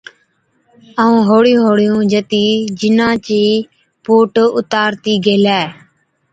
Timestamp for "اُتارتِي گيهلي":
4.57-5.61